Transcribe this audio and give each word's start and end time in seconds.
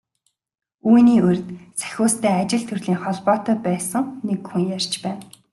Үүний 0.87 1.19
урьд 1.27 1.47
Сахиустай 1.79 2.33
ажил 2.41 2.63
төрлийн 2.67 3.01
холбоотой 3.03 3.57
байсан 3.67 4.03
нэг 4.27 4.39
хүн 4.49 4.63
ярьж 4.77 4.93
байна. 5.03 5.23